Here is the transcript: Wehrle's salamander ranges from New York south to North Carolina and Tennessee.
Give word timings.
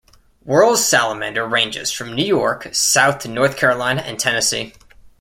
Wehrle's 0.47 0.83
salamander 0.83 1.45
ranges 1.47 1.91
from 1.91 2.15
New 2.15 2.25
York 2.25 2.67
south 2.73 3.19
to 3.19 3.27
North 3.27 3.55
Carolina 3.55 4.01
and 4.01 4.19
Tennessee. 4.19 4.73